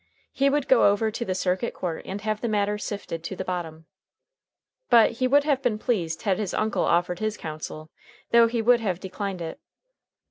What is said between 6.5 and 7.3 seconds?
uncle offered